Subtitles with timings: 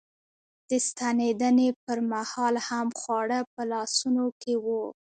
[0.69, 4.67] د ستنېدنې پر مهال هم خواړه په لاسونو کې و.